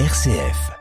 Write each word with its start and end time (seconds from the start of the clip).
RCF. 0.00 0.72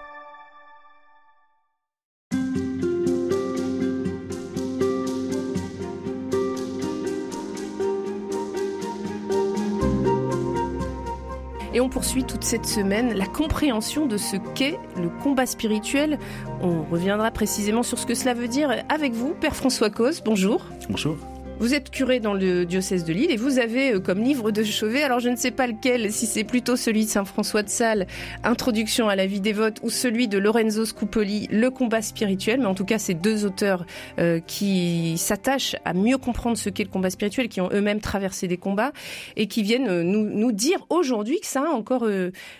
Et 11.76 11.80
on 11.80 11.90
poursuit 11.90 12.24
toute 12.24 12.44
cette 12.44 12.66
semaine 12.66 13.14
la 13.14 13.28
compréhension 13.28 14.08
de 14.08 14.18
ce 14.18 14.36
qu'est 14.56 14.80
le 14.98 15.10
combat 15.22 15.46
spirituel. 15.46 16.18
On 16.64 16.82
reviendra 16.82 17.30
précisément 17.30 17.84
sur 17.84 18.00
ce 18.00 18.08
que 18.08 18.16
cela 18.16 18.34
veut 18.34 18.48
dire 18.48 18.84
avec 18.90 19.14
vous, 19.14 19.36
Père 19.36 19.56
François 19.56 19.92
Cause. 19.92 20.24
Bonjour. 20.26 20.66
Bonjour. 20.90 21.18
Vous 21.64 21.74
êtes 21.74 21.92
curé 21.92 22.20
dans 22.20 22.34
le 22.34 22.66
diocèse 22.66 23.06
de 23.06 23.14
Lille 23.14 23.32
et 23.32 23.38
vous 23.38 23.58
avez 23.58 23.94
euh, 23.94 24.02
comme 24.02 24.22
livre 24.22 24.52
de 24.52 24.66
chevet, 24.66 25.02
alors 25.02 25.22
je 25.22 25.30
ne 25.30 25.38
sais 25.38 25.50
pas 25.50 25.66
lequel, 25.66 26.12
si 26.12 26.26
c'est 26.26 26.44
plutôt 26.44 26.76
celui 26.76 27.06
de 27.06 27.10
Saint 27.10 27.24
François 27.24 27.64
de 27.64 27.70
Sales, 27.70 28.06
Introduction 28.44 29.08
à 29.08 29.16
la 29.16 29.28
vie 29.28 29.40
dévote, 29.40 29.80
ou 29.82 29.90
celui 29.90 30.28
de 30.28 30.38
Lorenzo 30.38 30.84
Scupoli, 30.84 31.48
Le 31.50 31.70
combat 31.70 32.02
spirituel, 32.02 32.60
mais 32.60 32.66
en 32.66 32.74
tout 32.76 32.84
cas 32.84 32.98
c'est 32.98 33.14
deux 33.14 33.46
auteurs 33.46 33.86
euh, 34.20 34.42
qui 34.42 35.18
s'attachent 35.18 35.78
à 35.86 35.94
mieux 35.94 36.18
comprendre 36.18 36.58
ce 36.58 36.68
qu'est 36.68 36.84
le 36.84 36.90
combat 36.90 37.10
spirituel, 37.10 37.48
qui 37.48 37.62
ont 37.62 37.70
eux-mêmes 37.72 38.02
traversé 38.02 38.50
des 38.50 38.58
combats 38.58 38.92
et 39.38 39.48
qui 39.48 39.64
viennent 39.64 39.88
euh, 39.88 40.04
nous, 40.04 40.26
nous 40.26 40.52
dire 40.52 40.86
aujourd'hui 40.90 41.40
que 41.40 41.48
ça 41.48 41.62
a 41.62 41.70
encore 41.70 42.06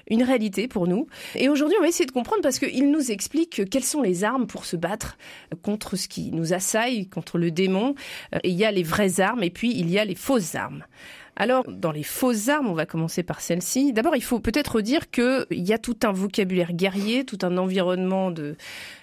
une 0.08 0.24
réalité 0.24 0.70
pour 0.70 0.88
nous. 0.88 1.08
Et 1.36 1.50
aujourd'hui 1.50 1.76
on 1.78 1.82
va 1.82 1.90
essayer 1.90 2.06
de 2.06 2.12
comprendre 2.12 2.42
parce 2.42 2.58
qu'ils 2.58 2.90
nous 2.90 3.12
expliquent 3.12 3.70
quelles 3.70 3.84
sont 3.84 4.02
les 4.02 4.24
armes 4.24 4.48
pour 4.48 4.64
se 4.64 4.78
battre 4.78 5.18
contre 5.62 5.98
ce 5.98 6.08
qui 6.08 6.32
nous 6.32 6.54
assaille, 6.54 7.08
contre 7.08 7.38
le 7.38 7.52
démon. 7.52 7.96
Et 8.44 8.50
il 8.50 8.56
y 8.56 8.64
a 8.64 8.72
les 8.72 8.93
vraies 8.94 9.20
armes 9.20 9.44
et 9.44 9.50
puis 9.50 9.74
il 9.76 9.90
y 9.90 9.98
a 9.98 10.06
les 10.06 10.16
fausses 10.16 10.56
armes. 10.56 10.84
Alors, 11.36 11.64
dans 11.68 11.92
les 11.92 12.04
fausses 12.04 12.50
armes, 12.50 12.68
on 12.68 12.74
va 12.74 12.86
commencer 12.86 13.24
par 13.24 13.42
celle-ci. 13.42 13.92
D'abord, 13.92 14.16
il 14.16 14.22
faut 14.22 14.40
peut-être 14.40 14.82
dire 14.82 15.10
qu'il 15.10 15.48
y 15.50 15.74
a 15.74 15.80
tout 15.80 15.98
un 16.04 16.12
vocabulaire 16.12 16.74
guerrier, 16.74 17.26
tout 17.26 17.40
un 17.42 17.58
environnement 17.58 18.30
de, 18.30 18.56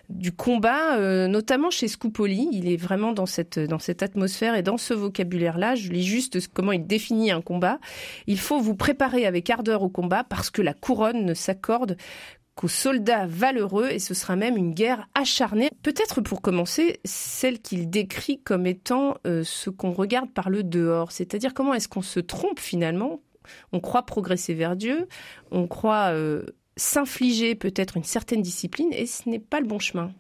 du 0.08 0.30
combat, 0.30 0.96
euh, 0.96 1.26
notamment 1.26 1.70
chez 1.70 1.88
Scupoli. 1.88 2.48
Il 2.52 2.70
est 2.70 2.76
vraiment 2.76 3.12
dans 3.12 3.26
cette, 3.26 3.58
dans 3.58 3.80
cette 3.80 4.04
atmosphère 4.04 4.54
et 4.54 4.62
dans 4.62 4.76
ce 4.76 4.94
vocabulaire-là. 4.94 5.74
Je 5.74 5.90
lis 5.90 6.04
juste 6.04 6.38
comment 6.52 6.70
il 6.70 6.86
définit 6.86 7.32
un 7.32 7.40
combat. 7.40 7.80
Il 8.28 8.38
faut 8.38 8.60
vous 8.60 8.76
préparer 8.76 9.26
avec 9.26 9.50
ardeur 9.50 9.82
au 9.82 9.88
combat 9.88 10.22
parce 10.22 10.50
que 10.50 10.62
la 10.62 10.72
couronne 10.72 11.24
ne 11.24 11.34
s'accorde 11.34 11.96
qu'aux 12.60 12.68
soldats 12.68 13.24
valeureux 13.26 13.88
et 13.90 13.98
ce 13.98 14.12
sera 14.12 14.36
même 14.36 14.58
une 14.58 14.74
guerre 14.74 15.08
acharnée. 15.14 15.70
Peut-être 15.82 16.20
pour 16.20 16.42
commencer, 16.42 17.00
celle 17.06 17.58
qu'il 17.58 17.88
décrit 17.88 18.38
comme 18.42 18.66
étant 18.66 19.16
euh, 19.26 19.44
ce 19.44 19.70
qu'on 19.70 19.92
regarde 19.92 20.30
par 20.30 20.50
le 20.50 20.62
dehors, 20.62 21.10
c'est-à-dire 21.10 21.54
comment 21.54 21.72
est-ce 21.72 21.88
qu'on 21.88 22.02
se 22.02 22.20
trompe 22.20 22.60
finalement? 22.60 23.22
On 23.72 23.80
croit 23.80 24.02
progresser 24.02 24.52
vers 24.52 24.76
Dieu, 24.76 25.08
on 25.50 25.66
croit 25.66 26.10
euh, 26.12 26.42
s'infliger 26.76 27.54
peut-être 27.54 27.96
une 27.96 28.04
certaine 28.04 28.42
discipline 28.42 28.92
et 28.92 29.06
ce 29.06 29.26
n'est 29.30 29.38
pas 29.38 29.60
le 29.60 29.66
bon 29.66 29.78
chemin. 29.78 30.12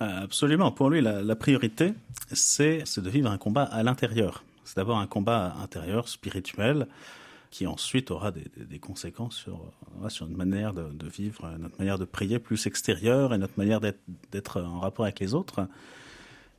Euh, 0.00 0.22
Absolument. 0.22 0.72
Pour 0.72 0.88
lui, 0.88 1.02
la, 1.02 1.36
priorité, 1.36 1.92
c'est 2.32 2.84
de 2.96 3.10
vivre 3.10 3.30
un 3.30 3.36
combat 3.36 3.64
à 3.64 3.82
l'intérieur. 3.82 4.44
C'est 4.64 4.78
d'abord 4.78 4.96
un 4.96 5.06
combat 5.06 5.54
intérieur, 5.62 6.08
spirituel, 6.08 6.86
qui 7.56 7.66
ensuite 7.66 8.10
aura 8.10 8.30
des, 8.32 8.44
des- 8.54 8.66
des 8.66 8.78
conséquences 8.78 9.36
sur, 9.36 9.72
sur 10.08 10.26
notre 10.26 10.36
manière 10.38 10.74
de, 10.74 10.84
de 10.92 11.08
vivre, 11.08 11.50
notre 11.58 11.78
manière 11.78 11.98
de 11.98 12.04
prier 12.04 12.38
plus 12.38 12.66
extérieure 12.66 13.32
et 13.32 13.38
notre 13.38 13.54
manière 13.56 13.80
d'être 13.80 14.60
en 14.60 14.80
rapport 14.80 15.06
avec 15.06 15.20
les 15.20 15.32
autres. 15.32 15.66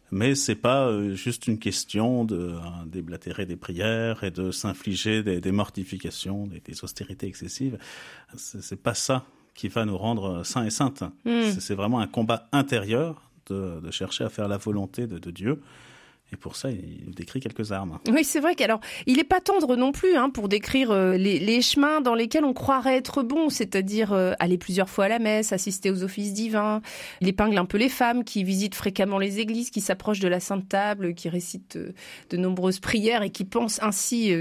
Mais 0.10 0.34
c'est 0.36 0.56
pas 0.56 0.88
euh, 0.88 1.14
juste 1.14 1.46
une 1.48 1.60
question 1.60 2.26
de 2.26 2.36
euh, 2.56 2.60
déblatérer 2.88 3.46
des 3.46 3.58
prières 3.58 4.24
et 4.24 4.32
de 4.32 4.50
s'infliger 4.52 5.22
des, 5.22 5.40
des 5.40 5.52
mortifications, 5.52 6.48
des, 6.48 6.62
des 6.62 6.84
austérités 6.84 7.28
excessives. 7.28 7.78
C'est 8.36 8.82
pas 8.82 8.96
ça 8.96 9.24
qui 9.54 9.68
va 9.68 9.86
nous 9.86 9.98
rendre 9.98 10.44
saints 10.44 10.66
et 10.66 10.72
saintes. 10.72 11.04
Hmm. 11.26 11.44
C'est- 11.52 11.60
C'est 11.62 11.76
vraiment 11.76 12.00
un 12.00 12.08
combat 12.08 12.48
intérieur 12.54 13.30
de, 13.48 13.80
de 13.82 13.92
chercher 13.92 14.24
à 14.24 14.30
faire 14.30 14.48
la 14.48 14.58
volonté 14.58 15.06
de, 15.08 15.20
de 15.20 15.30
Dieu. 15.32 15.62
Et 16.34 16.36
pour 16.36 16.58
ça, 16.58 16.70
il 16.70 17.16
décrit 17.16 17.40
quelques 17.40 17.72
armes. 17.72 18.00
Oui, 18.10 18.26
c'est 18.26 18.42
vrai 18.42 18.54
qu'alors, 18.56 18.82
il 19.06 19.16
n'est 19.16 19.24
pas 19.24 19.40
tendre 19.40 19.78
non 19.78 19.94
plus 19.94 20.18
hein, 20.18 20.30
pour 20.30 20.50
décrire 20.50 20.92
euh, 20.92 21.16
les, 21.16 21.62
chemins 21.62 22.02
dans 22.02 22.16
lesquels 22.16 22.44
on 22.44 22.54
croirait 22.54 22.98
être 22.98 23.24
bon, 23.24 23.50
c'est-à-dire 23.50 24.12
euh, 24.12 24.34
aller 24.40 24.58
plusieurs 24.58 24.90
fois 24.90 25.06
à 25.06 25.08
la 25.08 25.20
messe, 25.20 25.54
assister 25.54 25.90
aux 25.90 26.04
offices 26.04 26.34
divins. 26.34 26.82
Il 27.22 27.30
épingle 27.30 27.58
un 27.58 27.64
peu 27.64 27.78
les 27.78 27.88
femmes 27.88 28.26
qui 28.26 28.44
visitent 28.44 28.76
fréquemment 28.76 29.20
les 29.20 29.40
églises, 29.40 29.70
qui 29.70 29.80
s'approchent 29.80 30.20
de 30.20 30.28
la 30.28 30.42
Sainte 30.42 30.68
Table, 30.68 31.14
qui 31.14 31.30
récitent 31.30 31.78
euh, 31.78 31.94
de 32.30 32.36
nombreuses 32.36 32.82
prières 32.82 33.24
et 33.24 33.30
qui 33.30 33.46
pensent 33.46 33.82
ainsi 33.82 34.34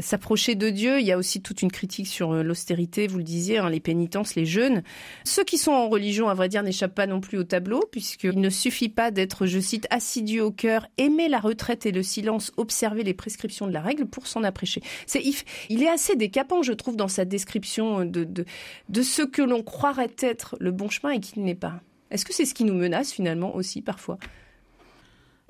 s'approcher 0.00 0.54
de 0.54 0.68
Dieu. 0.68 1.00
Il 1.00 1.06
y 1.06 1.12
a 1.12 1.18
aussi 1.18 1.40
toute 1.40 1.62
une 1.62 1.70
critique 1.70 2.06
sur 2.06 2.32
l'austérité, 2.34 3.06
vous 3.06 3.18
le 3.18 3.24
disiez, 3.24 3.58
hein, 3.58 3.70
les 3.70 3.80
pénitences, 3.80 4.34
les 4.34 4.44
jeûnes. 4.44 4.82
Ceux 5.24 5.44
qui 5.44 5.56
sont 5.56 5.72
en 5.72 5.88
religion, 5.88 6.28
à 6.28 6.34
vrai 6.34 6.48
dire, 6.48 6.62
n'échappent 6.62 6.94
pas 6.94 7.06
non 7.06 7.20
plus 7.20 7.38
au 7.38 7.44
tableau, 7.44 7.82
puisqu'il 7.90 8.40
ne 8.40 8.50
suffit 8.50 8.88
pas 8.88 9.10
d'être, 9.10 9.46
je 9.46 9.58
cite, 9.60 9.86
assidu 9.90 10.40
au 10.40 10.50
cœur, 10.50 10.86
aimer 11.06 11.28
la 11.28 11.38
retraite 11.40 11.86
et 11.86 11.92
le 11.92 12.02
silence, 12.02 12.52
observer 12.56 13.02
les 13.04 13.14
prescriptions 13.14 13.66
de 13.66 13.72
la 13.72 13.80
règle 13.80 14.06
pour 14.06 14.26
s'en 14.26 14.42
approcher. 14.44 14.82
C'est, 15.06 15.22
il, 15.68 15.82
est 15.82 15.88
assez 15.88 16.16
décapant, 16.16 16.62
je 16.62 16.72
trouve, 16.72 16.96
dans 16.96 17.08
sa 17.08 17.24
description 17.24 18.04
de, 18.04 18.24
de, 18.24 18.44
de 18.88 19.02
ce 19.02 19.22
que 19.22 19.42
l'on 19.42 19.62
croirait 19.62 20.14
être 20.20 20.56
le 20.60 20.70
bon 20.72 20.88
chemin 20.90 21.12
et 21.12 21.20
qui 21.20 21.40
ne 21.40 21.46
l'est 21.46 21.54
pas. 21.54 21.80
Est-ce 22.10 22.24
que 22.24 22.32
c'est 22.34 22.44
ce 22.44 22.54
qui 22.54 22.64
nous 22.64 22.74
menace 22.74 23.12
finalement 23.12 23.54
aussi 23.56 23.82
parfois? 23.82 24.18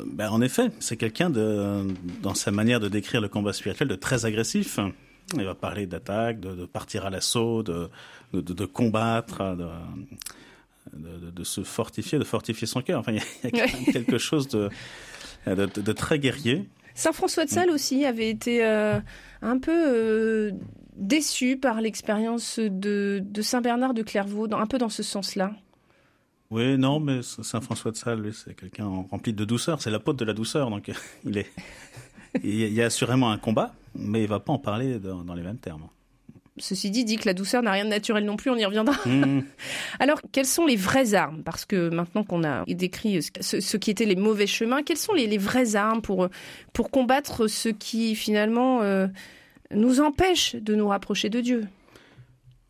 Ben, 0.05 0.28
en 0.31 0.43
effet, 0.43 0.71
c'est 0.78 0.97
quelqu'un 0.97 1.31
de, 1.31 1.87
dans 2.22 2.34
sa 2.34 2.50
manière 2.50 2.81
de 2.81 2.89
décrire 2.89 3.21
le 3.22 3.28
combat 3.28 3.53
spirituel, 3.53 3.89
de 3.89 3.95
très 3.95 4.27
agressif. 4.27 4.78
Il 5.37 5.45
va 5.45 5.55
parler 5.55 5.87
d'attaque, 5.87 6.39
de, 6.39 6.55
de 6.55 6.66
partir 6.66 7.05
à 7.06 7.11
l'assaut, 7.11 7.62
de, 7.62 7.89
de, 8.33 8.41
de- 8.41 8.53
de 8.53 8.65
combattre, 8.66 9.56
de, 10.95 11.45
se 11.45 11.62
fortifier, 11.65 12.19
de 12.19 12.25
fortifier 12.25 12.66
son 12.66 12.81
cœur. 12.83 13.00
Enfin, 13.00 13.12
il 13.12 13.19
y 13.19 13.21
a, 13.21 13.25
il 13.45 13.50
y 13.59 13.61
a 13.61 13.66
quand 13.66 13.72
même 13.84 13.93
quelque 13.93 14.19
chose 14.19 14.49
de, 14.49 14.69
de, 15.55 15.67
de- 15.67 15.93
très 15.93 16.19
guerrier. 16.19 16.69
Saint 16.95 17.12
François 17.12 17.45
de 17.45 17.51
Sales 17.51 17.71
aussi 17.71 18.05
avait 18.07 18.31
été 18.31 18.65
euh, 18.65 18.99
un 19.43 19.59
peu 19.59 19.71
euh, 19.75 20.51
déçu 20.97 21.57
par 21.59 21.81
l'expérience 21.81 22.59
de, 22.59 23.23
de 23.23 23.43
Saint 23.43 23.61
Bernard 23.61 23.93
de 23.95 24.03
Clairvaux, 24.03 24.49
dans- 24.49 24.59
un 24.59 24.67
peu 24.67 24.79
dans 24.79 24.89
ce 24.89 25.03
sens-là. 25.03 25.53
Oui, 26.51 26.79
non, 26.79 27.01
mais 27.01 27.21
Saint 27.23 27.61
François 27.61 27.91
de 27.91 27.97
Sales, 27.97 28.33
c'est 28.33 28.55
quelqu'un 28.55 28.87
rempli 29.11 29.33
de 29.33 29.45
douceur. 29.45 29.83
C'est 29.83 29.91
l'apôtre 29.91 30.19
de 30.19 30.25
la 30.25 30.33
douceur, 30.33 30.71
donc 30.71 30.91
il 31.25 31.39
est. 31.39 31.47
Il 32.43 32.55
y 32.55 32.65
a- 32.65 32.67
il 32.67 32.73
y 32.75 32.83
a 32.83 32.87
assurément 32.87 33.31
un 33.31 33.39
combat, 33.39 33.73
mais 33.95 34.23
il 34.23 34.28
va 34.28 34.41
pas 34.41 34.53
en 34.53 34.59
parler 34.59 34.99
dans, 34.99 35.25
dans 35.25 35.33
les 35.34 35.43
mêmes 35.43 35.57
termes. 35.57 35.89
Ceci 36.59 36.91
dit, 36.91 37.05
dit 37.05 37.17
que 37.17 37.27
la 37.27 37.34
douceur 37.34 37.62
n'a 37.62 37.72
rien 37.72 37.84
de 37.84 37.91
naturel 37.91 38.25
non 38.25 38.37
plus, 38.37 38.50
on 38.50 38.56
y 38.56 38.65
reviendra. 38.65 38.94
Hmm. 39.05 39.43
Alors, 40.00 40.21
quelles 40.33 40.47
sont 40.47 40.65
les 40.65 40.77
vraies 40.77 41.15
armes? 41.15 41.43
Parce 41.43 41.65
que 41.65 41.91
maintenant 41.91 42.25
qu'on 42.25 42.44
a 42.44 42.65
décrit 42.67 43.21
ce, 43.41 43.61
ce 43.61 43.77
qui 43.77 43.91
étaient 43.91 44.06
les 44.06 44.17
mauvais 44.17 44.47
chemins, 44.47 44.83
quelles 44.83 44.97
sont 44.97 45.12
les, 45.12 45.27
les 45.27 45.39
vraies 45.39 45.77
armes 45.77 46.00
pour, 46.00 46.28
pour 46.72 46.91
combattre 46.91 47.47
ce 47.47 47.69
qui 47.69 48.15
finalement 48.15 48.81
euh, 48.83 49.06
nous 49.71 50.00
empêche 50.00 50.55
de 50.55 50.75
nous 50.75 50.89
rapprocher 50.89 51.28
de 51.28 51.41
Dieu? 51.41 51.69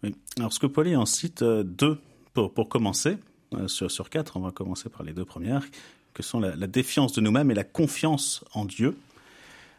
Oui. 0.03 0.15
Alors, 0.39 0.53
Scopoli 0.53 0.97
en 0.97 1.07
cite 1.07 1.43
euh, 1.43 1.63
deux 1.63 1.99
pour, 2.35 2.53
pour 2.53 2.69
commencer. 2.69 3.19
Euh, 3.55 3.69
sur, 3.69 3.91
sur 3.91 4.11
quatre, 4.11 4.37
on 4.37 4.41
va 4.41 4.51
commencer 4.51 4.89
par 4.89 5.05
les 5.05 5.13
deux 5.13 5.25
premières, 5.25 5.63
que 6.13 6.23
sont 6.25 6.41
la, 6.41 6.57
la 6.57 6.67
défiance 6.67 7.13
de 7.13 7.21
nous-mêmes 7.21 7.51
et 7.53 7.55
la 7.55 7.65
confiance 7.65 8.45
en 8.53 8.65
Dieu? 8.65 8.97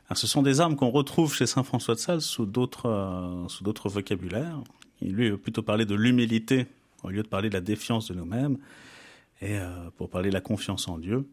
Alors, 0.07 0.17
ce 0.17 0.27
sont 0.27 0.41
des 0.41 0.61
armes 0.61 0.75
qu'on 0.75 0.89
retrouve 0.89 1.33
chez 1.33 1.45
Saint 1.45 1.63
François 1.63 1.95
de 1.95 1.99
Sales 1.99 2.21
sous 2.21 2.45
d'autres 2.45 2.85
euh, 2.85 3.89
vocabulaires. 3.89 4.61
Il 5.01 5.13
lui 5.13 5.29
veut 5.29 5.37
plutôt 5.37 5.63
parler 5.63 5.85
de 5.85 5.95
l'humilité 5.95 6.67
au 7.03 7.09
lieu 7.09 7.23
de 7.23 7.27
parler 7.27 7.49
de 7.49 7.53
la 7.53 7.61
défiance 7.61 8.09
de 8.09 8.13
nous-mêmes. 8.15 8.57
Et 9.41 9.59
euh, 9.59 9.89
pour 9.97 10.09
parler 10.09 10.29
de 10.29 10.33
la 10.33 10.41
confiance 10.41 10.87
en 10.87 10.97
Dieu, 10.97 11.27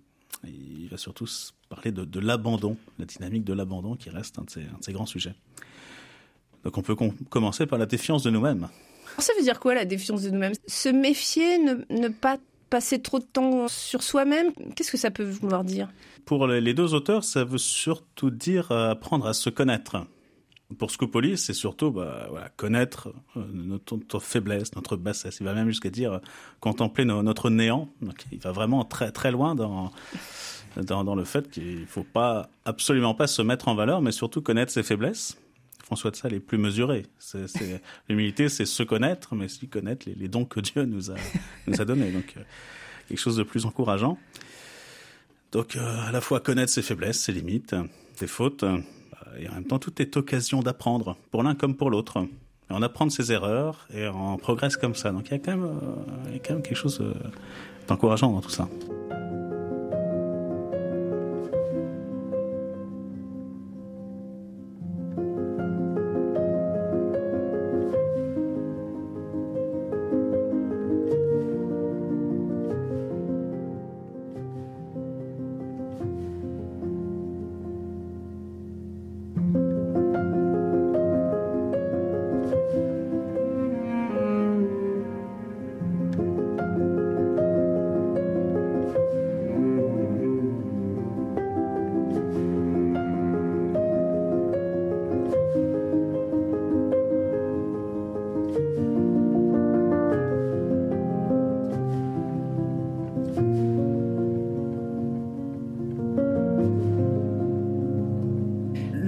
il 0.44 0.88
va 0.90 0.96
surtout 0.96 1.26
parler 1.68 1.92
de, 1.92 2.20
l'abandon, 2.20 2.76
la 2.98 3.06
dynamique 3.06 3.44
de 3.44 3.52
l'abandon 3.52 3.94
qui 3.94 4.10
reste 4.10 4.38
un 4.38 4.42
de 4.42 4.50
ses, 4.80 4.92
grands 4.92 5.06
sujets. 5.06 5.34
Donc 6.64 6.76
on 6.76 6.82
peut 6.82 6.96
com- 6.96 7.14
commencer 7.30 7.66
par 7.66 7.78
la 7.78 7.86
défiance 7.86 8.22
de 8.24 8.30
nous-mêmes. 8.30 8.68
Ça 9.18 9.32
veut 9.36 9.42
dire 9.44 9.60
quoi 9.60 9.74
la 9.74 9.84
défiance 9.84 10.22
de 10.22 10.30
nous-mêmes? 10.30 10.54
Se 10.66 10.88
méfier, 10.88 11.58
ne, 11.58 11.74
ne 11.90 12.08
pas 12.08 12.38
passer 12.74 13.00
trop 13.00 13.20
de 13.20 13.24
temps 13.24 13.68
sur 13.68 14.02
soi-même 14.02 14.50
Qu'est-ce 14.74 14.90
que 14.90 14.96
ça 14.96 15.12
peut 15.12 15.22
vouloir 15.22 15.62
dire? 15.62 15.88
Pour 16.24 16.48
les 16.48 16.74
deux 16.74 16.92
auteurs, 16.92 17.22
ça 17.22 17.44
veut 17.44 17.56
surtout 17.56 18.30
dire 18.30 18.72
euh, 18.72 18.90
apprendre 18.90 19.28
à 19.28 19.32
se 19.32 19.48
connaître. 19.48 20.04
Pour 20.76 20.90
Scopoli, 20.90 21.38
c'est 21.38 21.52
surtout 21.52 21.92
bah, 21.92 22.28
connaître 22.56 23.14
euh, 23.36 23.44
notre, 23.52 24.18
faiblesse, 24.18 24.74
notre 24.74 24.96
bassesse. 24.96 25.36
Il 25.38 25.44
va 25.44 25.54
même 25.54 25.68
jusqu'à 25.68 25.90
dire 25.90 26.14
euh, 26.14 26.18
contempler 26.58 27.04
no- 27.04 27.22
notre 27.22 27.48
néant. 27.48 27.88
Il 28.32 28.40
va 28.40 28.50
vraiment 28.50 28.84
très 28.84 29.12
très 29.12 29.30
loin 29.30 29.54
dans, 29.54 29.92
le 31.14 31.24
fait 31.24 31.48
qu'il 31.48 31.86
faut 31.86 32.02
pas 32.02 32.48
absolument 32.64 33.14
pas 33.14 33.28
se 33.28 33.40
mettre 33.40 33.68
en 33.68 33.76
valeur, 33.76 34.02
mais 34.02 34.10
surtout 34.10 34.42
connaître 34.42 34.72
ses 34.72 34.82
faiblesses. 34.82 35.38
François 35.94 36.10
de 36.10 36.16
Sales 36.16 36.34
est 36.34 36.40
plus 36.40 36.58
mesuré. 36.58 37.06
L'humilité, 38.08 38.48
c'est 38.48 38.64
se 38.64 38.82
connaître, 38.82 39.36
mais 39.36 39.44
aussi 39.44 39.68
connaître 39.68 40.08
les, 40.12 40.26
dons 40.26 40.44
que 40.44 40.58
Dieu 40.58 40.84
nous 40.86 41.12
a, 41.12 41.14
nous 41.68 41.80
a 41.80 41.84
donnés. 41.84 42.10
Donc, 42.10 42.34
euh, 42.36 42.40
quelque 43.08 43.20
chose 43.20 43.36
de 43.36 43.44
plus 43.44 43.64
encourageant. 43.64 44.18
Donc, 45.52 45.76
euh, 45.76 46.08
à 46.08 46.10
la 46.10 46.20
fois 46.20 46.40
connaître 46.40 46.72
ses 46.72 46.82
faiblesses, 46.82 47.20
ses 47.20 47.30
limites, 47.30 47.76
ses 48.16 48.26
fautes, 48.26 48.64
euh, 48.64 48.78
et 49.38 49.48
en 49.48 49.54
même 49.54 49.66
temps, 49.66 49.78
tout 49.78 50.02
est 50.02 50.16
occasion 50.16 50.62
d'apprendre, 50.62 51.16
pour 51.30 51.44
l'un 51.44 51.54
comme 51.54 51.76
pour 51.76 51.90
l'autre. 51.90 52.26
on 52.70 52.82
apprend 52.82 53.08
ses 53.08 53.30
erreurs 53.30 53.86
et 53.94 54.08
on 54.08 54.36
progresse 54.36 54.76
comme 54.76 54.96
ça. 54.96 55.12
Donc 55.12 55.28
il 55.28 55.30
y 55.30 55.34
a 55.34 55.38
quand 55.38 55.56
même 55.56 56.62
quelque 56.62 56.74
chose 56.74 57.00
d'encourageant 57.86 58.32
dans 58.32 58.40
tout 58.40 58.50
ça. 58.50 58.68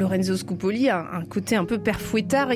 Lorenzo 0.06 0.37
Scupoli 0.37 0.88
a 0.88 1.05
un 1.14 1.25
côté 1.25 1.56
un 1.56 1.64
peu 1.64 1.79
père 1.79 2.00
fouettard. 2.00 2.50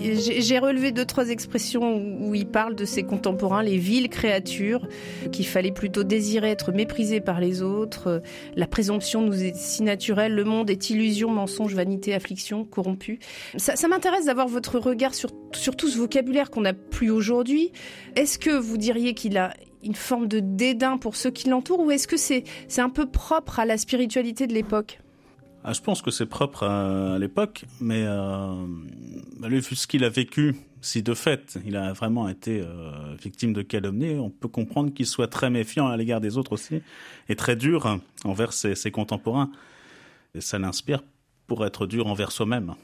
J'ai 0.00 0.58
relevé 0.60 0.92
deux, 0.92 1.04
trois 1.04 1.30
expressions 1.30 1.96
où 1.96 2.32
il 2.36 2.46
parle 2.46 2.76
de 2.76 2.84
ses 2.84 3.02
contemporains, 3.02 3.64
les 3.64 3.76
viles 3.76 4.08
créatures, 4.08 4.86
qu'il 5.32 5.48
fallait 5.48 5.72
plutôt 5.72 6.04
désirer 6.04 6.50
être 6.50 6.70
méprisé 6.70 7.20
par 7.20 7.40
les 7.40 7.60
autres. 7.60 8.22
La 8.54 8.68
présomption 8.68 9.20
nous 9.20 9.42
est 9.42 9.56
si 9.56 9.82
naturelle, 9.82 10.36
le 10.36 10.44
monde 10.44 10.70
est 10.70 10.90
illusion, 10.90 11.28
mensonge, 11.28 11.74
vanité, 11.74 12.14
affliction, 12.14 12.64
corrompu. 12.64 13.18
Ça, 13.56 13.88
m'intéresse 13.88 14.26
d'avoir 14.26 14.46
votre 14.46 14.78
regard 14.78 15.12
sur 15.12 15.32
tout 15.76 15.88
ce 15.88 15.98
vocabulaire 15.98 16.52
qu'on 16.52 16.60
n'a 16.60 16.72
plus 16.72 17.10
aujourd'hui. 17.10 17.72
Est-ce 18.14 18.38
que 18.38 18.50
vous 18.50 18.76
diriez 18.76 19.14
qu'il 19.14 19.38
a 19.38 19.54
une 19.82 19.96
forme 19.96 20.28
de 20.28 20.38
dédain 20.38 20.98
pour 20.98 21.16
ceux 21.16 21.32
qui 21.32 21.48
l'entourent 21.48 21.80
ou 21.80 21.90
est-ce 21.90 22.06
que 22.06 22.16
c'est 22.16 22.44
un 22.78 22.90
peu 22.90 23.06
propre 23.06 23.58
à 23.58 23.64
la 23.64 23.76
spiritualité 23.76 24.46
de 24.46 24.54
l'époque? 24.54 25.00
Ah, 25.64 25.72
je 25.72 25.80
pense 25.80 26.02
que 26.02 26.10
c'est 26.10 26.26
propre 26.26 26.64
à, 26.64 27.18
l'époque, 27.18 27.64
mais 27.80 28.02
euh, 28.04 28.66
bah, 29.38 29.48
vu 29.48 29.62
ce 29.62 29.86
qu'il 29.86 30.02
a 30.04 30.08
vécu, 30.08 30.56
si 30.80 31.02
de 31.02 31.14
fait 31.14 31.58
il 31.64 31.76
a 31.76 31.92
vraiment 31.92 32.28
été 32.28 32.60
euh, 32.60 33.14
victime 33.22 33.52
de 33.52 33.62
calomnie, 33.62 34.18
on 34.18 34.30
peut 34.30 34.48
comprendre 34.48 34.92
qu'il 34.92 35.06
soit 35.06 35.28
très 35.28 35.50
méfiant 35.50 35.86
à 35.86 35.96
l'égard 35.96 36.20
des 36.20 36.36
autres 36.36 36.52
aussi, 36.52 36.82
et 37.28 37.36
très 37.36 37.54
dur 37.54 38.00
envers 38.24 38.52
ses, 38.52 38.74
ses 38.74 38.90
contemporains. 38.90 39.50
Et 40.34 40.40
ça 40.40 40.58
l'inspire 40.58 41.02
pour 41.46 41.64
être 41.64 41.86
dur 41.86 42.08
envers 42.08 42.32
soi-même. 42.32 42.74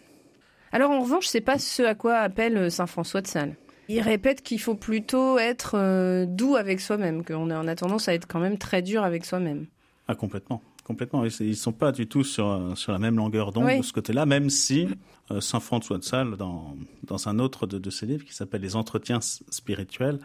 Alors 0.71 0.91
en 0.93 1.01
revanche, 1.01 1.27
c'est 1.27 1.41
pas 1.41 1.59
ce 1.59 1.83
à 1.83 1.95
quoi 1.95 2.19
appelle 2.19 2.71
saint 2.71 2.87
François 2.87 3.23
de 3.23 3.27
Sales. 3.27 3.57
Il 3.89 4.03
répète 4.03 4.43
qu'il 4.43 4.61
faut 4.61 4.75
plutôt 4.75 5.39
être 5.39 5.73
euh, 5.75 6.27
doux 6.27 6.57
avec 6.57 6.81
soi-même, 6.81 7.25
qu'on 7.25 7.51
a, 7.51 7.59
a 7.59 7.75
tendance 7.75 8.09
à 8.09 8.15
être 8.15 8.29
quand 8.29 8.39
même 8.39 8.59
très 8.59 8.83
dur 8.83 9.03
avec 9.03 9.25
soi-même. 9.25 9.67
Ah 10.07 10.15
complètement 10.15 10.63
complètement. 10.89 11.25
Ils 11.25 11.57
sont 11.57 11.73
pas 11.73 11.93
du 11.93 12.09
tout 12.09 12.25
sur, 12.25 12.73
sur 12.75 12.93
la 12.93 12.99
même 12.99 13.17
longueur 13.17 13.53
d'onde 13.53 13.79
de 13.79 13.83
ce 13.83 13.93
côté-là, 13.93 14.27
même 14.27 14.49
si 14.49 14.89
euh, 15.31 15.41
Saint 15.41 15.61
François 15.61 15.99
de 15.99 16.03
Sales, 16.03 16.37
dans, 16.37 16.77
dans 17.05 17.29
un 17.29 17.39
autre 17.39 17.67
de, 17.67 17.79
de 17.79 17.91
ses 17.91 18.07
livres 18.07 18.25
qui 18.25 18.35
s'appelle 18.35 18.63
Les 18.63 18.75
Entretiens 18.75 19.21
spirituels, 19.21 20.19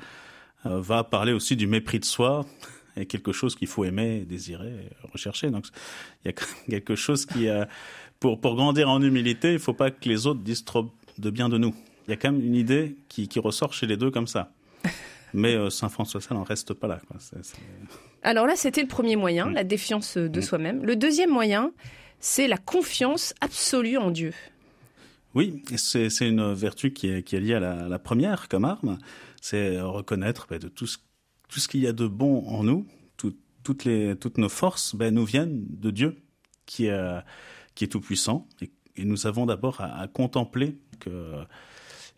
euh, 0.65 0.79
va 0.79 1.03
parler 1.03 1.33
aussi 1.33 1.57
du 1.57 1.67
mépris 1.67 1.99
de 1.99 2.05
soi 2.05 2.45
et 2.97 3.05
quelque 3.05 3.33
chose 3.33 3.55
qu'il 3.55 3.67
faut 3.67 3.83
aimer, 3.83 4.21
désirer, 4.21 4.89
rechercher. 5.11 5.51
Donc 5.51 5.65
il 6.23 6.31
y 6.31 6.33
a 6.33 6.33
quelque 6.69 6.95
chose 6.95 7.25
qui, 7.25 7.49
euh, 7.49 7.65
pour, 8.21 8.39
pour 8.39 8.55
grandir 8.55 8.89
en 8.89 9.01
humilité, 9.01 9.51
il 9.51 9.59
faut 9.59 9.73
pas 9.73 9.91
que 9.91 10.07
les 10.07 10.25
autres 10.25 10.39
disent 10.39 10.63
trop 10.63 10.89
de 11.17 11.29
bien 11.29 11.49
de 11.49 11.57
nous. 11.57 11.75
Il 12.07 12.11
y 12.11 12.13
a 12.13 12.17
quand 12.17 12.31
même 12.31 12.41
une 12.41 12.55
idée 12.55 12.95
qui, 13.09 13.27
qui 13.27 13.39
ressort 13.39 13.73
chez 13.73 13.85
les 13.85 13.97
deux 13.97 14.11
comme 14.11 14.27
ça. 14.27 14.51
Mais 15.33 15.69
Saint 15.69 15.89
François 15.89 16.19
de 16.19 16.25
Sales 16.25 16.37
n'en 16.37 16.43
reste 16.43 16.73
pas 16.73 16.87
là. 16.87 16.99
Quoi. 17.07 17.17
Alors 18.21 18.47
là, 18.47 18.55
c'était 18.55 18.81
le 18.81 18.87
premier 18.87 19.15
moyen, 19.15 19.47
mm. 19.47 19.53
la 19.53 19.63
défiance 19.63 20.17
de 20.17 20.39
mm. 20.39 20.41
soi-même. 20.41 20.85
Le 20.85 20.95
deuxième 20.95 21.29
moyen, 21.29 21.71
c'est 22.19 22.47
la 22.47 22.57
confiance 22.57 23.33
absolue 23.41 23.97
en 23.97 24.11
Dieu. 24.11 24.33
Oui, 25.35 25.63
c'est 25.77 26.07
une 26.27 26.53
vertu 26.53 26.93
qui 26.93 27.07
est, 27.07 27.33
liée 27.33 27.55
à 27.55 27.59
la, 27.59 27.99
première 27.99 28.47
comme 28.47 28.65
arme, 28.65 28.99
c'est 29.41 29.81
reconnaître 29.81 30.45
ben, 30.47 30.59
de 30.59 30.67
tout 30.67 30.85
ce, 30.85 30.97
tout 31.49 31.59
ce 31.59 31.67
qu'il 31.67 31.81
y 31.81 31.87
a 31.87 31.93
de 31.93 32.05
bon 32.05 32.47
en 32.47 32.63
nous, 32.63 32.85
toutes, 33.63 33.85
les, 33.85 34.15
toutes 34.15 34.37
nos 34.37 34.49
forces 34.49 34.95
ben, 34.95 35.13
nous 35.13 35.25
viennent 35.25 35.65
de 35.69 35.89
Dieu 35.89 36.17
qui 36.65 36.85
est, 36.87 37.23
qui 37.75 37.85
est 37.85 37.87
tout 37.87 38.01
puissant 38.01 38.47
et, 38.61 38.71
nous 38.95 39.25
avons 39.25 39.47
d'abord 39.47 39.81
à, 39.81 40.07
contempler 40.07 40.77
que 40.99 41.43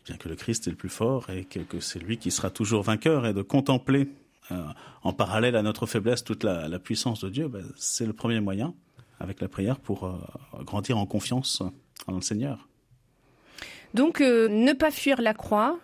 bien 0.06 0.18
que 0.18 0.30
le 0.30 0.36
Christ 0.36 0.68
est 0.68 0.70
le 0.70 0.78
plus 0.78 0.90
fort 0.90 1.30
et 1.30 1.46
que, 1.46 1.80
c'est 1.80 2.00
lui 2.00 2.18
qui 2.18 2.32
sera 2.32 2.50
toujours 2.50 2.84
vainqueur 2.84 3.26
et 3.26 3.34
de 3.34 3.42
contempler 3.42 4.08
euh, 4.52 4.62
en 5.04 5.14
parallèle 5.14 5.56
à 5.56 5.64
notre 5.64 5.88
faiblesse 5.88 6.24
toute 6.24 6.44
la, 6.44 6.80
puissance 6.80 7.24
de 7.24 7.30
Dieu, 7.30 7.48
ben, 7.48 7.66
c'est 7.76 8.06
le 8.06 8.14
premier 8.14 8.40
moyen 8.40 8.76
avec 9.20 9.42
la 9.42 9.48
prière 9.48 9.80
pour 9.80 10.06
euh, 10.06 10.14
grandir 10.64 10.98
en 10.98 11.06
confiance 11.06 11.64
en 12.08 12.14
le 12.14 12.22
Seigneur. 12.22 12.70
Donc 13.94 14.22
euh, 14.22 14.48
ne 14.48 14.74
pas 14.74 14.92
fuir 14.92 15.22
la 15.22 15.34
croix, 15.34 15.80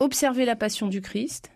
observer 0.00 0.44
la 0.44 0.56
passion 0.56 0.88
du 0.88 1.00
Christ 1.00 1.50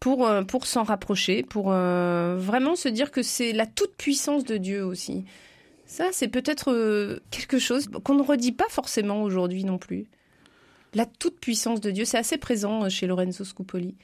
pour, 0.00 0.28
pour 0.48 0.66
s'en 0.66 0.82
rapprocher, 0.82 1.42
pour 1.42 1.70
vraiment 1.70 2.76
se 2.76 2.88
dire 2.88 3.10
que 3.10 3.22
c'est 3.22 3.52
la 3.52 3.64
toute 3.64 3.96
puissance 3.96 4.44
de 4.44 4.58
Dieu 4.58 4.84
aussi. 4.84 5.24
Ça, 5.86 6.08
c'est 6.12 6.28
peut-être 6.28 7.22
quelque 7.30 7.58
chose 7.58 7.88
qu'on 8.02 8.14
ne 8.14 8.22
redit 8.22 8.52
pas 8.52 8.68
forcément 8.68 9.22
aujourd'hui 9.22 9.64
non 9.64 9.78
plus. 9.78 10.06
La 10.94 11.06
toute 11.06 11.40
puissance 11.40 11.80
de 11.80 11.90
Dieu, 11.90 12.04
c'est 12.04 12.18
assez 12.18 12.38
présent 12.38 12.88
chez 12.88 13.06
Lorenzo 13.06 13.44
Scupoli. 13.44 13.96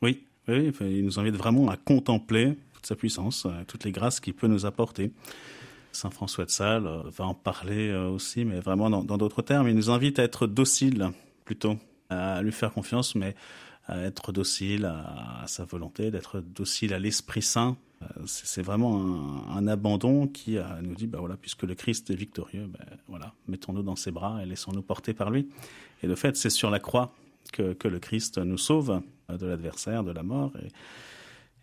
Oui, 0.00 0.24
oui, 0.48 0.72
il 0.80 1.04
nous 1.04 1.18
invite 1.18 1.36
vraiment 1.36 1.68
à 1.68 1.76
contempler 1.76 2.56
toute 2.72 2.86
sa 2.86 2.96
puissance, 2.96 3.46
euh, 3.46 3.64
toutes 3.66 3.84
les 3.84 3.92
grâces 3.92 4.20
qu'il 4.20 4.34
peut 4.34 4.46
nous 4.46 4.64
apporter. 4.64 5.12
Saint 5.92 6.10
François 6.10 6.46
de 6.46 6.50
Sales 6.50 6.86
euh, 6.86 7.02
va 7.10 7.26
en 7.26 7.34
parler 7.34 7.88
euh, 7.90 8.08
aussi, 8.08 8.44
mais 8.44 8.60
vraiment 8.60 8.88
dans 8.90 9.18
d'autres 9.18 9.42
termes. 9.42 9.68
Il 9.68 9.74
nous 9.74 9.90
invite 9.90 10.18
à 10.18 10.22
être 10.22 10.46
docile, 10.46 11.10
plutôt, 11.44 11.76
à 12.08 12.42
lui 12.42 12.52
faire 12.52 12.72
confiance, 12.72 13.14
mais 13.14 13.34
à 13.86 14.00
être 14.00 14.32
docile 14.32 14.86
à, 14.86 15.44
sa 15.46 15.64
volonté, 15.64 16.10
d'être 16.10 16.40
docile 16.40 16.94
à 16.94 16.98
l'Esprit 16.98 17.42
Saint. 17.42 17.76
C'est 18.26 18.62
vraiment 18.62 19.48
un, 19.48 19.66
abandon 19.66 20.26
qui 20.26 20.58
nous 20.82 20.94
dit, 20.94 21.06
bah 21.06 21.18
voilà, 21.20 21.36
puisque 21.36 21.62
le 21.62 21.74
Christ 21.74 22.10
est 22.10 22.14
victorieux, 22.14 22.66
ben 22.66 22.84
voilà, 23.08 23.34
mettons-nous 23.48 23.82
dans 23.82 23.96
ses 23.96 24.10
bras 24.10 24.42
et 24.42 24.46
laissons-nous 24.46 24.82
porter 24.82 25.14
par 25.14 25.30
lui. 25.30 25.48
Et 26.02 26.06
de 26.06 26.14
fait, 26.14 26.36
c'est 26.36 26.50
sur 26.50 26.70
la 26.70 26.80
croix 26.80 27.12
que, 27.52 27.72
que, 27.72 27.88
le 27.88 27.98
Christ 27.98 28.38
nous 28.38 28.58
sauve 28.58 29.02
de 29.28 29.46
l'adversaire, 29.46 30.04
de 30.04 30.12
la 30.12 30.22
mort. 30.22 30.52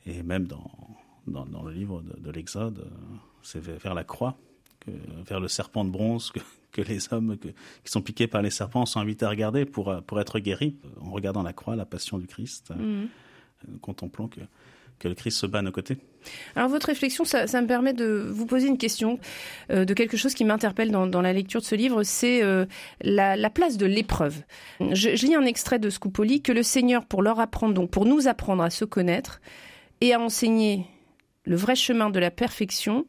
Et, 0.06 0.12
et 0.12 0.24
même 0.24 0.48
dans, 0.48 0.72
dans, 1.28 1.46
dans, 1.46 1.64
le 1.64 1.72
livre 1.72 2.02
de, 2.02 2.20
de 2.20 2.32
l'Exode, 2.32 2.80
euh, 2.80 3.16
c'est 3.44 3.62
vers 3.62 3.94
la 3.94 4.04
croix, 4.04 4.38
que, 4.80 4.92
vers 5.28 5.40
le 5.40 5.48
serpent 5.48 5.86
de 5.86 5.90
bronze 5.90 6.32
que, 6.32 6.40
que 6.72 6.82
les 6.82 7.14
hommes 7.14 7.38
que, 7.38 7.50
qui 7.50 7.92
sont 7.92 8.02
piqués 8.02 8.28
par 8.28 8.42
les 8.42 8.50
serpents 8.50 8.86
sont 8.86 9.00
invités 9.00 9.26
à 9.26 9.30
regarder 9.30 9.66
pour, 9.66 10.02
pour 10.04 10.20
être 10.20 10.40
guéris, 10.40 10.76
en 11.02 11.12
regardant 11.12 11.44
la 11.44 11.54
croix, 11.54 11.76
la 11.76 11.86
passion 11.86 12.18
du 12.18 12.28
Christ, 12.28 12.72
mmh. 12.72 13.78
contemplant 13.82 14.28
que 14.28 14.42
que 15.02 15.08
le 15.08 15.16
Christ 15.16 15.40
se 15.40 15.48
bat 15.48 15.60
à 15.60 15.62
nos 15.64 15.72
côtés. 15.72 15.98
Alors 16.56 16.70
votre 16.70 16.88
réflexion, 16.88 17.26
ça, 17.26 17.46
me 17.46 17.68
permet 17.68 17.94
de 17.94 18.30
vous 18.30 18.46
poser 18.46 18.68
une 18.68 18.78
question 18.78 19.20
euh, 19.72 19.84
de 19.84 19.94
quelque 19.96 20.16
chose 20.16 20.36
qui 20.36 20.46
m'interpelle 20.46 20.92
dans, 20.92 21.22
la 21.22 21.34
lecture 21.34 21.60
de 21.60 21.66
ce 21.66 21.76
livre, 21.76 22.04
c'est 22.04 22.44
euh, 22.44 22.66
la, 23.02 23.50
place 23.50 23.78
de 23.78 23.88
l'épreuve. 23.88 24.44
Je, 24.80 25.10
lis 25.26 25.36
un 25.36 25.46
extrait 25.46 25.80
de 25.80 25.90
Scupoli 25.90 26.42
que 26.42 26.52
le 26.52 26.62
Seigneur, 26.62 27.06
pour 27.06 27.24
leur 27.24 27.40
apprendre, 27.40 27.74
donc 27.74 27.90
pour 27.90 28.06
nous 28.06 28.28
apprendre 28.28 28.62
à 28.62 28.70
se 28.70 28.86
connaître 28.86 29.42
et 30.02 30.14
à 30.14 30.20
enseigner 30.20 30.86
le 31.46 31.56
vrai 31.56 31.76
chemin 31.76 32.12
de 32.12 32.20
la 32.20 32.30
perfection, 32.30 33.08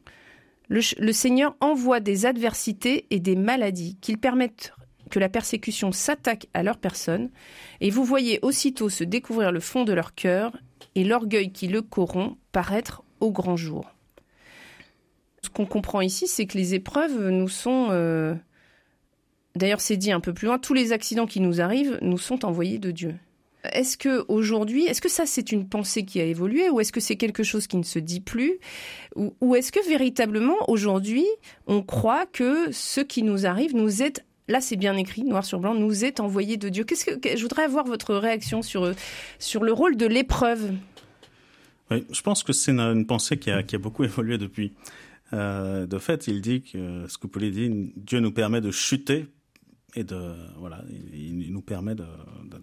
le, 0.69 0.81
le 0.97 1.11
Seigneur 1.11 1.55
envoie 1.59 1.99
des 1.99 2.25
adversités 2.25 3.05
et 3.11 3.19
des 3.19 3.35
maladies 3.35 3.97
qui 4.01 4.17
permettent 4.17 4.73
que 5.11 5.19
la 5.19 5.29
persécution 5.29 5.91
s'attaque 5.91 6.47
à 6.55 6.63
leur 6.63 6.79
personne, 6.79 7.29
et 7.81 7.91
vous 7.91 8.03
voyez 8.03 8.39
aussitôt 8.41 8.89
se 8.89 9.03
découvrir 9.03 9.51
le 9.51 9.59
fond 9.59 9.83
de 9.83 9.93
leur 9.93 10.15
cœur 10.15 10.53
et 10.95 11.03
l'orgueil 11.03 11.51
qui 11.51 11.67
le 11.67 11.81
corrompt 11.81 12.37
paraître 12.51 13.03
au 13.19 13.31
grand 13.31 13.57
jour. 13.57 13.91
Ce 15.41 15.49
qu'on 15.49 15.65
comprend 15.65 16.01
ici, 16.01 16.27
c'est 16.27 16.45
que 16.45 16.57
les 16.57 16.73
épreuves 16.73 17.29
nous 17.29 17.49
sont... 17.49 17.87
Euh, 17.91 18.33
d'ailleurs, 19.55 19.81
c'est 19.81 19.97
dit 19.97 20.11
un 20.11 20.19
peu 20.19 20.33
plus 20.33 20.47
loin, 20.47 20.57
tous 20.57 20.73
les 20.73 20.93
accidents 20.93 21.25
qui 21.25 21.41
nous 21.41 21.61
arrivent 21.61 21.97
nous 22.01 22.17
sont 22.17 22.45
envoyés 22.45 22.79
de 22.79 22.91
Dieu. 22.91 23.15
Est-ce 23.71 23.97
que 23.97 24.25
aujourd'hui, 24.27 24.85
est-ce 24.85 25.01
que 25.01 25.09
ça 25.09 25.25
c'est 25.25 25.53
une 25.53 25.67
pensée 25.69 26.03
qui 26.03 26.19
a 26.19 26.25
évolué 26.25 26.69
ou 26.69 26.81
est-ce 26.81 26.91
que 26.91 26.99
c'est 26.99 27.15
quelque 27.15 27.43
chose 27.43 27.67
qui 27.67 27.77
ne 27.77 27.83
se 27.83 27.99
dit 27.99 28.19
plus 28.19 28.59
ou, 29.15 29.55
est-ce 29.55 29.71
que 29.71 29.87
véritablement 29.87 30.57
aujourd'hui 30.67 31.25
on 31.67 31.81
croit 31.81 32.25
que 32.25 32.71
ce 32.73 32.99
qui 32.99 33.23
nous 33.23 33.45
arrive 33.45 33.73
nous 33.73 34.01
est 34.01 34.25
là 34.47 34.61
c'est 34.61 34.75
bien 34.75 34.95
écrit, 34.97 35.23
noir 35.23 35.45
sur 35.45 35.59
blanc, 35.59 35.73
nous 35.73 36.05
est 36.05 36.19
envoyé 36.19 36.57
de 36.57 36.69
Dieu. 36.69 36.83
Qu'est-ce 36.83 37.05
que 37.05 37.37
je 37.37 37.41
voudrais 37.41 37.63
avoir 37.63 37.85
votre 37.85 38.15
réaction 38.15 38.61
sur 38.61 38.91
sur 39.39 39.63
le 39.63 39.73
rôle 39.73 39.97
de 39.97 40.05
l'épreuve? 40.05 40.73
Oui, 41.91 42.05
je 42.11 42.21
pense 42.21 42.43
que 42.43 42.53
c'est 42.53 42.71
une, 42.71 43.05
pensée 43.05 43.37
qui 43.37 43.51
a, 43.51 43.63
qui 43.63 43.75
a, 43.75 43.79
beaucoup 43.79 44.03
évolué 44.03 44.37
depuis. 44.37 44.73
Euh, 45.33 45.85
de 45.85 45.97
fait, 45.97 46.27
il 46.27 46.41
dit 46.41 46.61
que 46.61 47.07
ce 47.07 47.17
que 47.17 47.27
Paul 47.27 47.49
dit, 47.49 47.93
Dieu 47.95 48.19
nous 48.19 48.31
permet 48.31 48.61
de 48.61 48.71
chuter 48.71 49.25
et 49.95 50.03
de 50.03 50.33
voilà, 50.57 50.83
il, 51.13 51.51
nous 51.51 51.61
permet 51.61 51.95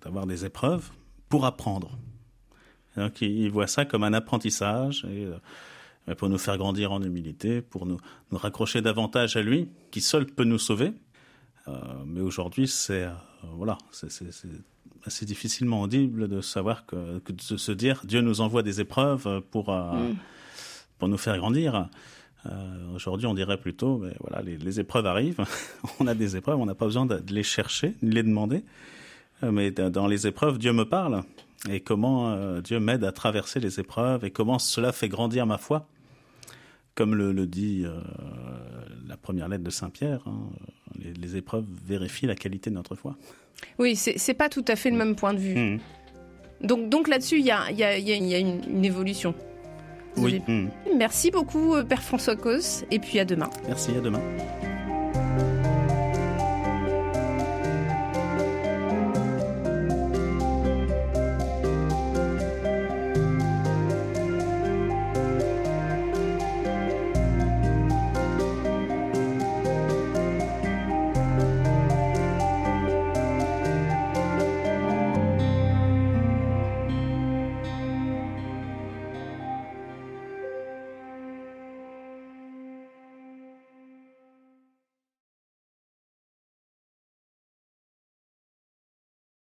d'avoir 0.02 0.26
des 0.26 0.44
épreuves 0.44 0.90
pour 1.28 1.46
apprendre. 1.46 1.99
Donc, 2.96 3.20
il 3.22 3.50
voit 3.50 3.66
ça 3.66 3.84
comme 3.84 4.04
un 4.04 4.12
apprentissage 4.12 5.06
et 5.10 5.26
euh, 6.08 6.14
pour 6.16 6.28
nous 6.28 6.38
faire 6.38 6.58
grandir 6.58 6.92
en 6.92 7.02
humilité, 7.02 7.62
pour 7.62 7.87
nous, 7.87 7.99
nous 8.32 8.38
raccrocher 8.38 8.82
davantage 8.82 9.37
à 9.37 9.42
lui, 9.42 9.68
qui 9.90 10.00
seul 10.00 10.26
peut 10.26 10.44
nous 10.44 10.58
sauver. 10.58 10.92
Euh, 11.69 11.73
mais 12.07 12.21
aujourd'hui, 12.21 12.69
c'est 12.69 13.05
euh, 13.05 13.12
voilà, 13.55 13.79
c'est 13.90 14.09
assez 15.05 15.26
difficilement 15.26 15.83
audible 15.83 16.29
de 16.29 16.40
savoir 16.40 16.87
que, 16.87 17.19
que, 17.21 17.33
de 17.33 17.40
se 17.57 17.73
dire 17.73 18.02
Dieu 18.05 18.21
nous 18.21 18.40
envoie 18.40 18.62
des 18.62 18.81
épreuves 18.81 19.40
pour 19.50 19.71
mm. 19.71 20.17
pour 20.99 21.09
nous 21.09 21.19
faire 21.19 21.37
grandir. 21.38 21.88
aujourd'hui, 22.95 23.26
on 23.26 23.35
dirait 23.35 23.59
plutôt, 23.59 23.99
mais 23.99 24.14
voilà, 24.21 24.43
les, 24.43 24.59
les 24.59 24.81
épreuves 24.81 25.07
arrivent, 25.07 25.45
on 26.00 26.07
a 26.07 26.14
des 26.14 26.37
épreuves, 26.37 26.59
on 26.59 26.67
n'a 26.67 26.75
pas 26.75 26.87
besoin 26.87 27.07
de 27.07 27.23
les 27.31 27.43
chercher, 27.43 27.95
de 28.02 28.11
les 28.11 28.23
demander. 28.23 28.64
mais 29.43 29.71
dans 29.71 30.07
les 30.07 30.26
épreuves, 30.26 30.59
Dieu 30.59 30.73
me 30.73 30.85
parle 30.85 31.25
et 31.69 31.81
comment 31.81 32.33
euh, 32.33 32.61
Dieu 32.61 32.81
m'aide 32.81 33.05
à 33.05 33.12
traverser 33.12 33.61
les 33.61 33.81
épreuves 33.81 34.25
et 34.25 34.31
comment 34.31 34.59
cela 34.59 34.93
fait 34.93 35.09
grandir 35.09 35.47
ma 35.47 35.59
foi. 35.59 35.87
Comme 37.00 37.14
le, 37.14 37.47
dit 37.47 37.85
euh, 37.87 37.99
la 39.09 39.16
première 39.16 39.49
lettre 39.49 39.64
de 39.64 39.71
Saint 39.71 39.88
Pierre, 39.88 40.21
hein, 40.26 40.50
les, 41.19 41.35
épreuves 41.35 41.64
vérifient 41.87 42.26
la 42.26 42.35
qualité 42.35 42.69
de 42.69 42.75
notre 42.75 42.95
foi. 42.95 43.16
Oui, 43.78 43.97
c'est 43.97 44.35
pas 44.35 44.50
tout 44.50 44.66
à 44.69 44.76
fait 44.76 44.90
le 44.90 44.99
même 44.99 45.16
point 45.16 45.33
de 45.33 45.38
vue. 45.38 45.54
Mmh. 45.54 45.78
Donc, 46.61 46.90
donc 46.90 47.09
là-dessus, 47.09 47.38
il 47.38 47.47
y 47.47 47.50
a, 47.50 47.71
y, 47.71 47.83
a, 47.83 47.97
y 47.97 48.35
a, 48.35 48.38
une, 48.38 48.85
évolution. 48.85 49.35
Oui. 50.19 50.42
Mmh. 50.47 50.66
Merci 50.99 51.30
beaucoup, 51.30 51.75
euh, 51.75 51.85
Père 51.85 52.02
François 52.02 52.37
Cos, 52.37 52.85
et 52.90 52.99
puis 52.99 53.19
à 53.19 53.25
demain. 53.25 53.49
Merci, 53.66 53.92
à 53.92 54.00
demain. 54.02 54.21